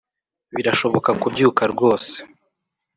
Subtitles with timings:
[0.55, 2.15] birashoboka kubyuka rwose